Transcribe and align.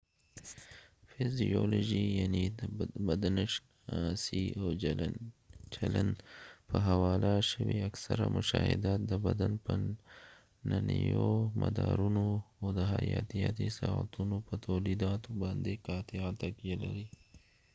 فزیولوژي 1.11 2.03
یعني 2.19 2.43
بدنشناسۍ 3.07 4.45
او 4.59 4.67
چلند 5.75 6.13
په 6.67 6.75
حواله 6.87 7.33
شوي 7.51 7.77
اکثره 7.89 8.25
مشاهدات 8.37 8.99
د 9.05 9.11
بدن 9.25 9.51
په 9.65 9.73
دننیو 10.69 11.29
مدارونو 11.61 12.25
او 12.61 12.67
د 12.77 12.79
حیاتیاتي 12.93 13.67
ساعتونو 13.79 14.35
په 14.47 14.53
تولیداتو 14.65 15.29
باندې 15.43 15.81
قاطعه 15.87 16.29
تکیه 16.41 16.75
لري 16.83 17.07